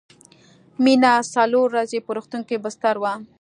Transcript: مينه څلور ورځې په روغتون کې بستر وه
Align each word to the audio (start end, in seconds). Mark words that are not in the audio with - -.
مينه 0.83 1.11
څلور 1.33 1.67
ورځې 1.71 1.99
په 2.05 2.11
روغتون 2.17 2.41
کې 2.47 2.61
بستر 2.63 2.95
وه 3.01 3.13